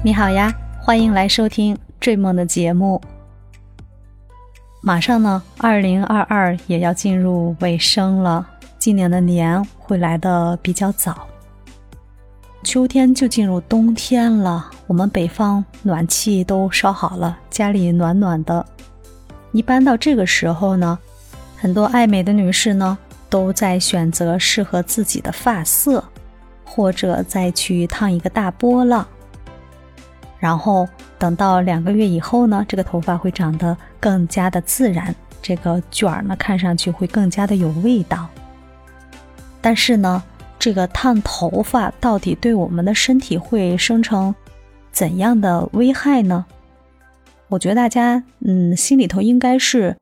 [0.00, 3.00] 你好呀，欢迎来收听《追梦》的节目。
[4.80, 8.48] 马上呢，二零二二也要进入尾声了，
[8.78, 11.26] 今年的年会来的比较早，
[12.62, 14.70] 秋天就进入冬天了。
[14.86, 18.64] 我们北方暖气都烧好了，家里暖暖的。
[19.50, 20.96] 一般到这个时候呢，
[21.56, 22.96] 很多爱美的女士呢，
[23.28, 26.04] 都在选择适合自己的发色，
[26.64, 29.04] 或者再去烫一个大波浪。
[30.38, 30.88] 然后
[31.18, 38.28] 等到两个月以后呢，这个头发会长得更加的自然，这个卷儿呢看上去会更加的有味道。
[39.60, 40.22] 但是呢，
[40.58, 44.34] 这个烫头发到底对我们的身体会生成
[44.92, 46.46] 怎样的危害呢？
[47.48, 49.96] 我觉得大家嗯心里头应该是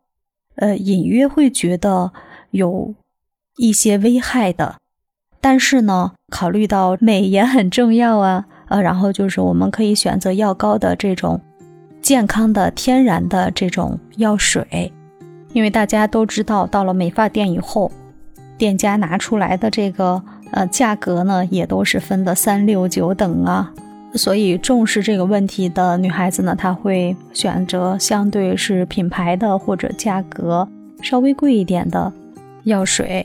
[0.56, 2.12] 呃隐约会觉得
[2.50, 2.94] 有
[3.56, 4.76] 一些危害的，
[5.40, 8.46] 但是呢，考虑到美也很重要啊。
[8.68, 11.40] 呃，然后就是我们可以选择药膏的这种
[12.02, 14.92] 健康的、天然的这种药水，
[15.52, 17.90] 因为大家都知道，到了美发店以后，
[18.58, 23.72] 店家拿出来的这个呃价格呢，也都是分的三六九等啊，
[24.14, 30.68] 所以重视这个问题的女孩子呢，她会选择相对是品牌的或者价格
[31.02, 32.12] 稍微贵一点的
[32.64, 33.24] 药水。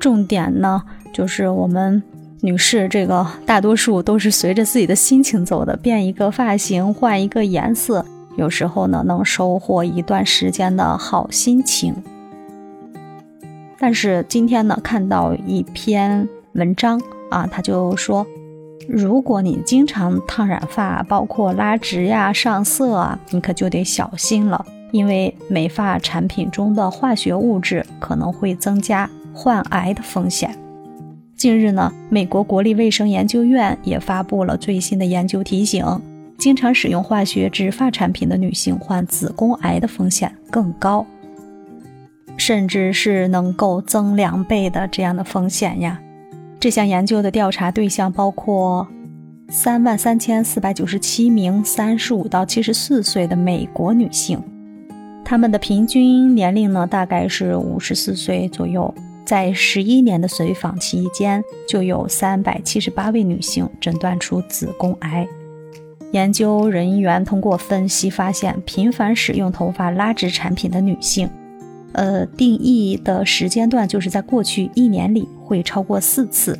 [0.00, 2.02] 重点呢，就是我们。
[2.44, 8.04] 女士，这个大多数都是随着自己的心情走的，变一个发型，换一个颜色，
[8.36, 11.94] 有时候呢能收获一段时间的好心情。
[13.78, 18.26] 但是今天呢，看到一篇文章啊，他就说，
[18.88, 30.58] 如果你经常烫染发，包括拉直呀、上色啊，你可就得小心了，因为美发产品中的化学物质可能会增加患癌的风险。
[31.42, 35.84] 近日呢，美国国立卫生研究院也发布了最新的研究，提醒
[36.38, 41.04] 经常使用化学植发产品的女性患子宫癌的风险更高，
[42.36, 46.00] 甚至是能够增两倍的这样的风险呀。
[46.60, 48.86] 这项研究的调查对象包括
[49.48, 54.40] 三万三千四百九十七名三十五到七十四岁的美国女性，
[55.24, 58.94] 她们的平均年龄呢大概是五十四岁左右。
[59.24, 65.26] 在十一年的随访期间，就有三百七十八位女性诊断出子宫癌。
[66.10, 71.30] 研究人员通过分析发现，频繁使用头发拉直产品的女性，
[71.92, 76.58] 呃，定义的时间段就是在过去一年里会超过四次。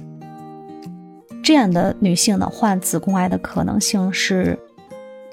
[1.42, 4.58] 这样的女性呢，患子宫癌的可能性是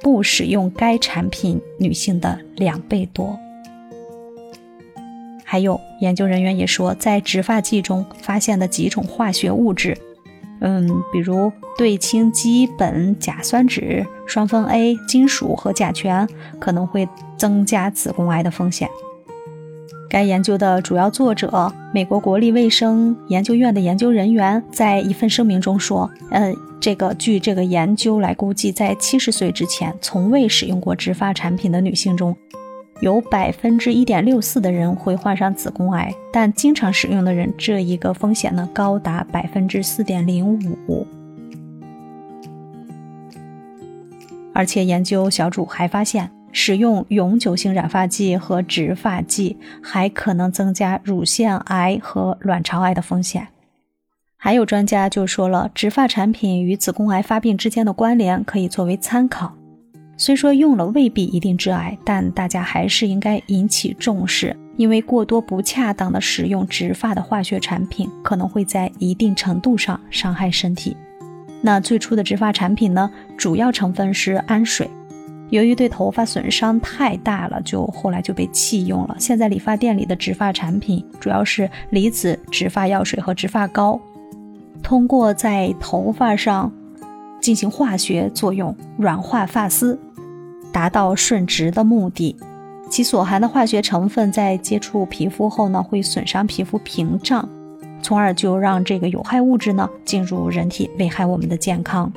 [0.01, 3.39] 不使用该产品女性的两倍多。
[5.51, 9.97] 还有研究人员也说，在植发剂中发现的几种化学物质，
[10.61, 16.29] 嗯，比如对氢基苯甲酸酯、双酚 A、金属和甲醛，
[16.59, 18.87] 可能会增加子宫癌的风险。
[20.07, 32.37] 该研究的主要作者，美国国立卫生研究院的研究人员，在一份声明中说，呃，这个据这个研究来估计，在七十岁之前从未使用过植发产品的女性中。
[33.01, 41.07] 有百分之一点六四的人会患上子宫癌，但经常使用的人，这一个风险呢高达百分之四点零五。
[44.53, 53.47] 而且研究小组还发现，使用永久性染发剂和植发剂还可能增加乳腺癌和卵巢癌的风险。
[54.35, 59.53] 还有专家就说了，植发产品与子宫癌发病之间的关联可以作为参考。
[60.19, 70.97] 虽说用了未必一定致癌，但大家还是应该引起重视，因为过多不恰当的使用植发的化学产品，可能会在一定程度上伤害身体。
[71.61, 74.89] 那最初的植发产品呢，主要成分是氨水，
[75.51, 79.15] 由于对头发损伤太大了，就后来就被弃用了。
[79.17, 83.97] 现在理发店里的植发产品主要是离子植发药水和植发膏，
[84.83, 86.69] 通过在头发上
[87.39, 89.97] 进行化学作用，软化发丝。
[90.71, 92.35] 达到顺直的目的，
[92.89, 97.47] 其所含的化学成分在接触皮肤后呢，会损伤皮肤屏障，
[98.01, 102.11] 从而就让这个有害物质呢进入人体，危害我们的健康。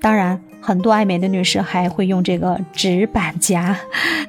[0.00, 3.78] 当然，很多爱美的女士还会用这个直板夹，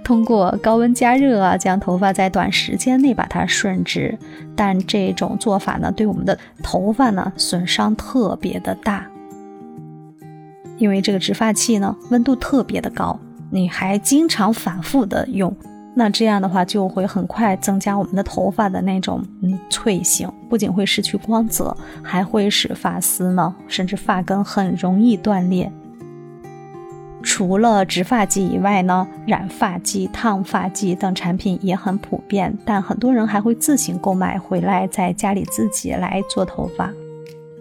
[0.04, 4.16] 通过高温加热啊，将头发在短时间内把它顺直。
[4.56, 9.04] 但这种做法呢，对我们的头发呢损伤特别的大。
[10.78, 13.20] 因为这个植发器呢，温度特别的高，
[13.52, 15.56] 你还经常反复的用，
[15.96, 25.72] 那这样的话就会很快增加我们的头发的那种嗯脆性，不仅会失去光泽，还会使发丝呢，甚至发根很容易断裂。
[27.22, 36.92] 除了植发剂以外呢，染发剂、烫发剂等产品也很普遍，但很多人还会自行购买回来，在家里自己来做头发。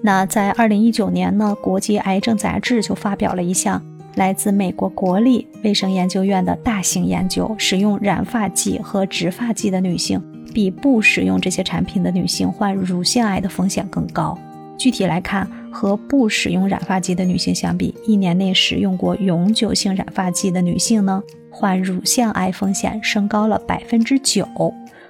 [0.04, 3.81] 那在二零一九年呢，国际癌症杂志就发表了一项
[4.16, 10.20] 来自美国国立卫生研究院的大型研究，使用染发剂和植发剂的女性，
[10.52, 14.37] 比不使用这些产品的女性患乳腺癌的风险更高。
[14.76, 24.44] 具体来看，和不使用染发剂的女性相比，一年内使用过永久性染发剂的女性呢，患乳腺癌风险升高了百分之九；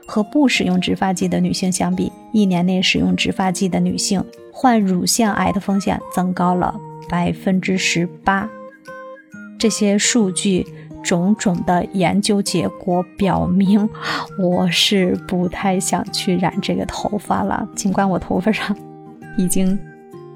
[0.04, 4.22] 和不使用植发剂的女性相比，一年内使用植发剂的女性。
[4.62, 6.72] 患乳腺癌的风险增高了
[7.08, 8.48] 百分之十八。
[9.58, 10.64] 这些数据、
[11.02, 13.90] 种种的研究结果表明，
[14.38, 17.68] 我是不太想去染这个头发了。
[17.74, 18.76] 尽管我头发上
[19.36, 19.76] 已经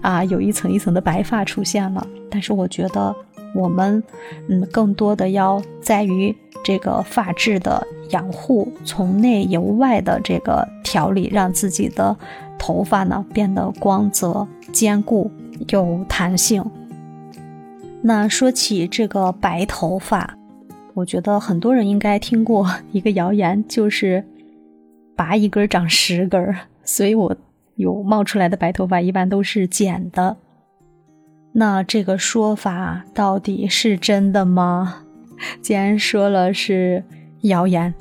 [0.03, 3.15] 啊有一层一层的白发出现了，但是我觉得
[3.55, 4.03] 我们
[4.49, 7.81] 嗯更多的要在于这个发质的
[8.11, 12.17] 养护，从内由外的这个调理，让自己的。
[12.59, 15.31] 头发呢变得光泽、坚固、
[15.69, 16.65] 有弹性。
[18.03, 20.37] 那说起这个白头发，
[20.95, 24.25] 我觉得很多人应该听过一个谣言，就是
[25.17, 26.55] 拔一根长十根。
[26.85, 27.37] 所以我
[27.75, 30.37] 有冒出来的白头发一般都是剪的。
[31.53, 35.03] 那这个说法到底是真的吗？
[35.61, 37.03] 既然说了是
[37.41, 37.93] 谣言，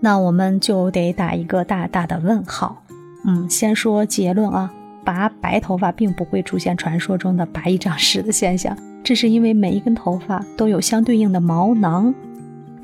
[0.00, 2.82] 那我们就得打一个大大的问号。
[3.26, 4.72] 嗯，先说结论啊，
[5.04, 12.14] 拔白头发并不会出现传说中的拔一长十的现象，这是因为每一根头发都有相对应的毛囊，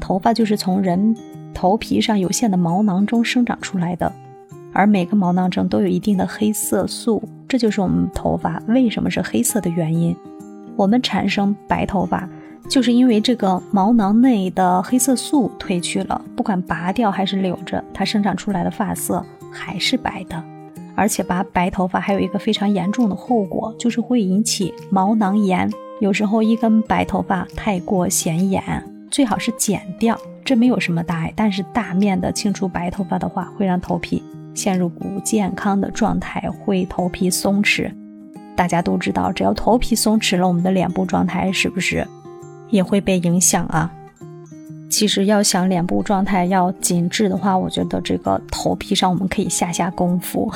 [0.00, 1.16] 头发就是从人
[1.54, 4.12] 头皮上有限的毛囊中生长出来的，
[4.72, 10.16] 而每个毛囊中都有一定的黑色素，这就是我们头发为什么是黑色的原因。
[10.74, 12.28] 我们产生白头发，
[12.68, 19.24] 就是因为这个毛囊内的黑色素褪去了，不管拔掉还是留着，它生长出来的发色。
[19.52, 20.42] 还是白的，
[20.96, 25.70] 而且拔白头发还有一个非常严重的后果，就是会引起毛囊炎。
[26.00, 28.62] 有时候一根白头发太过显眼，
[29.10, 31.32] 最好是剪掉，这没有什么大碍。
[31.36, 34.20] 但是大面的清除白头发的话，会让头皮
[34.54, 37.92] 陷入不健康的状态，会头皮松弛。
[38.56, 42.06] 大家都知道，只要头皮松弛了，我们的脸部状态是不是
[42.68, 43.90] 也会被影响啊？
[44.92, 50.52] 其实要想脸部状态要紧致的话，我觉得这个头皮上我们可以下下功夫。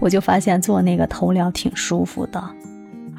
[0.00, 2.42] 我就发现做那个头疗挺舒服的，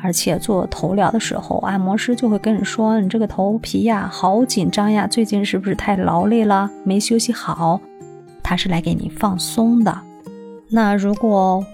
[0.04, 7.80] 而且做头疗的时候，按摩师就会跟你说：“你这个头皮呀，好紧张呀，最近是不是太劳累了，没休息好？”
[8.44, 9.98] 他是来给你放松的。
[10.70, 11.66] 那如果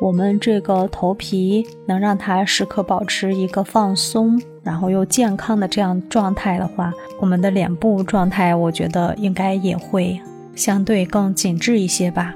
[0.00, 4.40] 我们这个头皮能让它时刻保持一个放松。
[4.68, 10.20] 然后又健康的这样状态的话，我们的脸部状态，我觉得应该也会
[10.54, 12.34] 相对更紧致一些吧。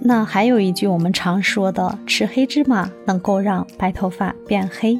[0.00, 4.98] 那还有一句我们常说的，吃黑芝麻能够让白头发变黑，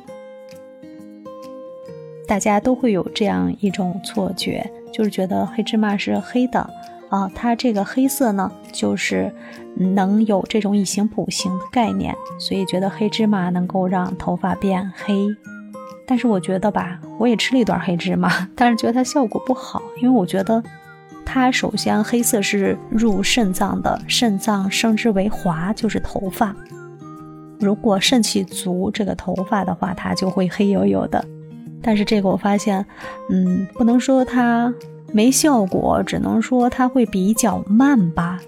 [2.28, 6.68] 大家都会有这样一种错觉，就是觉得黑芝麻是黑的。
[7.10, 9.30] 啊，它这个黑色呢，就是
[9.74, 15.26] 能有这种以形补形的概念，所以觉得黑芝麻能够让头发变黑。
[16.06, 20.62] 但是我觉得吧，我也吃了一段黑芝麻，但是觉得它效果不好，因为我觉得
[21.24, 26.54] 它首先黑色是入肾脏的，肾脏生之为华，就是头发。
[27.58, 31.24] 如果肾气足，这个头发的话，它就会黑黝黝的。
[31.82, 32.86] 但是这个我发现，
[33.30, 34.72] 嗯，不能说它。
[35.12, 38.38] 没效果，只能说它会比较慢吧。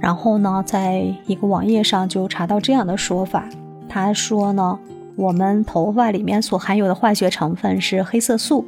[0.00, 3.48] 然后呢，在一个网页上就查到这样的说法，
[3.88, 4.78] 他说呢，
[5.16, 8.64] 我们头发里面所含有的化学成分是黑色素、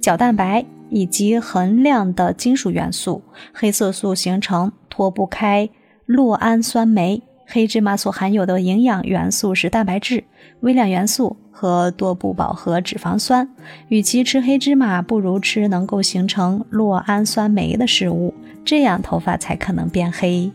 [0.00, 3.22] 角蛋白以及恒量的金属元素。
[3.52, 5.68] 黑色素形成脱不开
[6.06, 7.22] 酪氨酸酶。
[7.52, 10.24] 黑芝麻所含有的营养元素是蛋白质、
[10.60, 13.46] 微量元素和多不饱和脂肪酸。
[13.88, 18.32] 与其吃黑芝麻，不如吃能够形成酪氨酸酶的食物，
[18.64, 20.50] 这样头发才可能变黑。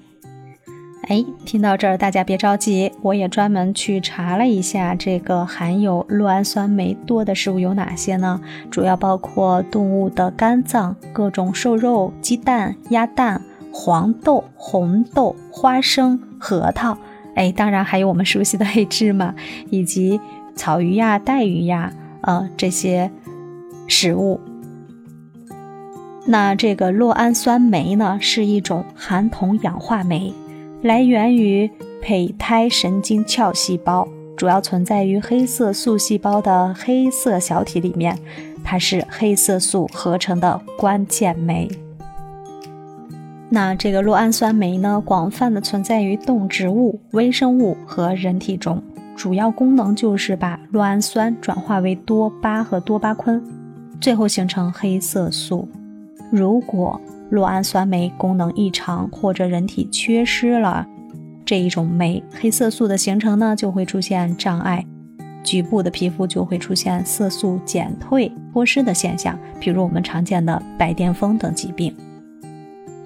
[1.03, 8.41] 哎，听到这儿，大家别着急，我也专门去查了一下，这个含有酪氨酸酶多的食物有哪些呢？
[8.71, 13.39] 主要包括动物的肝脏、各种瘦肉、鸡蛋、鸭蛋。
[13.69, 16.97] 黄豆、红豆、花生、核桃，
[17.35, 19.33] 哎，当然还有我们熟悉的黑芝麻，
[19.69, 20.19] 以及
[20.55, 21.91] 草鱼呀、带鱼呀，
[22.21, 23.11] 呃，这些
[23.87, 24.39] 食物。
[26.25, 30.33] 那这个酪氨酸酶呢，是一种含铜氧化酶，
[30.81, 34.07] 来源于胚胎神经鞘细胞。
[34.35, 38.19] 主要存在于黑色素细胞的黑色小体里面，
[38.63, 41.67] 它是黑色素合成的关键酶。
[43.49, 48.83] 那这个酪氨酸酶呢，广泛的存在于动植物、微生物和人体中，
[49.15, 53.41] 主要功能就是把酪氨酸转化为多巴和多巴醌，
[54.01, 55.67] 最后形成黑色素。
[56.29, 56.99] 如果
[57.31, 60.85] 酪氨酸酶功能异常或者人体缺失了
[61.45, 64.85] 这一种酶，黑色素的形成呢就会出现障碍，
[65.41, 71.95] 局部的皮肤就会出现色素减退、脱失的现象，比如我们常见的白癜风等疾病。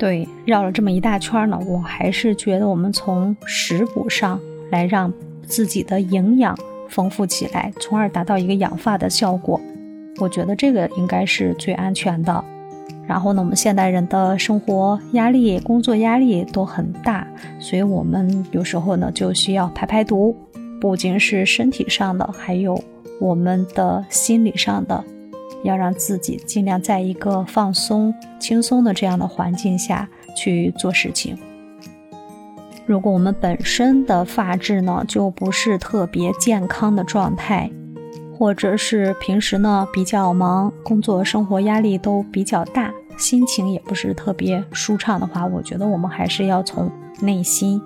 [0.02, 4.40] 对，绕了这么一大圈呢，我还是觉得我们从食补上
[4.72, 6.58] 来让自己的营养
[6.90, 9.62] 丰富起来，从而达到一个养发的效果。
[10.18, 12.44] 我觉得这个应该是最安全的。
[13.06, 17.28] 然后呢，我们现代人的生活压力、工作压力都很大，
[17.60, 20.36] 所以我们有时候呢就需要排排毒，
[20.80, 22.76] 不仅是身体上的，还有
[23.20, 25.04] 我们的心理上的。
[25.64, 31.38] 要让自己尽量在一个放松、轻松的这样的环境下去做事情。
[32.86, 37.70] 如果我们本身的发质呢就不是特别健康的状态，
[38.38, 46.92] 或者是平时呢比较忙，工作生活压力都比较大，心情也不是特别舒畅的话，我觉得我们还是要从
[47.22, 47.80] 内心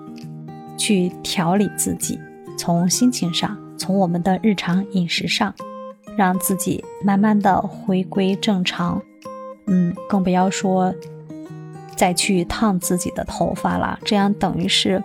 [0.77, 2.17] 去调理自己，
[2.57, 5.53] 从心情上，从我们的日常饮食上。
[6.17, 9.01] 让自己慢慢的回归正常，
[9.67, 10.93] 嗯，更不要说
[11.95, 15.01] 再去烫自己的头发了，这样等于是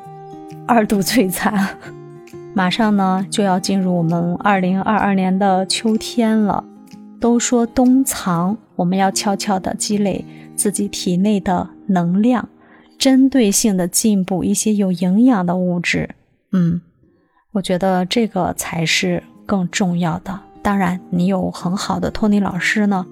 [0.67, 1.79] 二度摧残。
[2.55, 6.65] 马上呢就要进入我们二零二二年的秋天了，
[7.21, 10.25] 都说冬藏，我们要悄悄的积累
[10.57, 12.49] 自己体内的能量，
[12.99, 16.11] 针对性的进补一些有营养的物质。
[16.51, 16.81] 嗯，
[17.53, 20.41] 我觉得这个才是更重要的。
[20.63, 23.07] 当然，你有很好的托尼老师呢。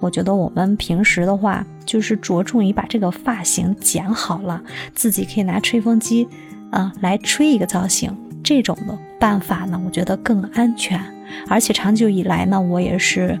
[0.00, 4.62] 我觉得我们平时的话，就是着重于把这个发型剪好了，
[4.94, 6.28] 自己可以拿吹风机，
[6.70, 8.14] 啊，来吹一个造型。
[8.42, 11.00] 这种的办法呢，我觉得更安全，
[11.48, 13.38] 而且长久以来呢，我也是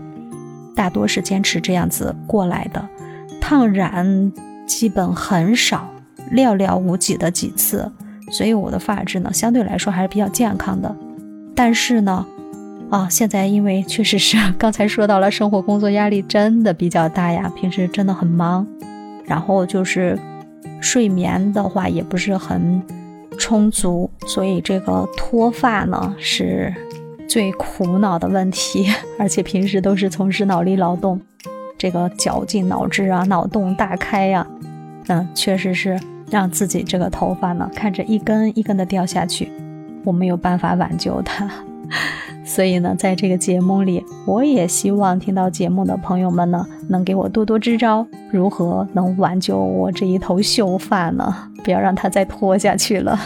[0.74, 2.88] 大多是坚持这样子过来的。
[3.42, 4.32] 烫染
[4.66, 5.90] 基本很少，
[6.32, 7.92] 寥寥无几的几次，
[8.30, 10.96] 所以我的发质呢，相对来说还是比较健康的。
[11.54, 12.26] 但是呢。
[12.90, 18.64] 啊，现在因为确实是刚才说到了，生活工作压力真的比较大呀，平时真的很忙，
[19.24, 20.16] 然后就是
[20.80, 22.80] 睡眠的话也不是很
[23.36, 26.72] 充足，所以这个脱发呢是
[27.26, 28.86] 最苦恼的问题，
[29.18, 31.20] 而且平时都是从事脑力劳动，
[31.76, 34.46] 这个绞尽脑汁啊，脑洞大开呀，
[35.08, 35.98] 嗯，确实是
[36.30, 39.50] 让自己这个头发呢看着一根一根的掉下去，
[40.04, 41.50] 我没有办法挽救它。
[42.44, 51.34] 所以呢，在这个节目里，我也希望听到节目的朋友们呢，能给我多多支招，如何能挽救我这一头秀发呢？
[51.64, 53.18] 不要让它再拖下去了。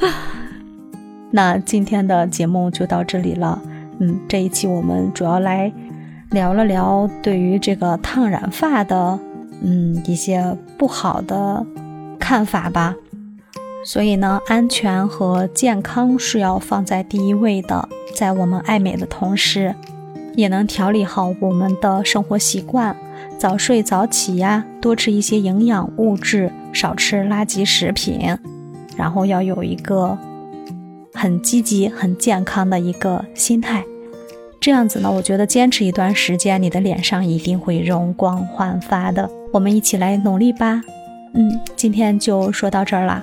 [1.32, 3.60] 那今天的节目就到这里了。
[3.98, 5.72] 嗯，这一期我们主要来
[6.30, 9.18] 聊了聊对于这个烫染发的，
[9.62, 11.66] 嗯，一些不好的
[12.18, 12.94] 看法吧。
[13.86, 17.88] 所以呢，安全和健康是要放在第一位的。
[18.12, 19.72] 在我们爱美的同时，
[20.34, 22.96] 也能调理好我们的生活习惯，
[23.38, 28.36] 早睡早起呀，多吃一些营养物质，少吃垃圾食品，
[28.96, 30.18] 然后要有一个
[31.14, 33.84] 很积极、很健康的一个心态。
[34.58, 39.30] 这样子呢，我觉得坚持一段时间，你的脸上一定会容光焕发的。
[39.52, 40.82] 我们一起来努力吧。
[41.34, 43.22] 嗯，今天就说到这儿啦。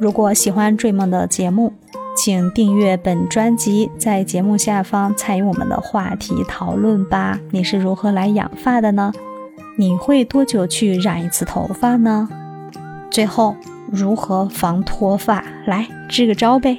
[0.00, 1.72] 如果喜欢追梦的节目，
[2.16, 7.38] 请订阅本专辑，在节目下方参与我们的话题讨论吧。
[7.50, 9.12] 你是如何来养发的呢？
[9.76, 12.28] 你会多久去染一次头发呢？
[13.10, 13.56] 最后，
[13.90, 15.44] 如何防脱发？
[15.66, 16.78] 来支个招呗。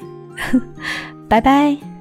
[1.27, 1.94] 拜拜。